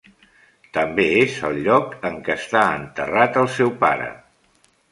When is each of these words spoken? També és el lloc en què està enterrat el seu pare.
També 0.77 1.03
és 1.17 1.35
el 1.49 1.59
lloc 1.67 1.93
en 2.11 2.17
què 2.29 2.37
està 2.43 2.65
enterrat 2.81 3.39
el 3.43 3.49
seu 3.59 3.73
pare. 3.85 4.09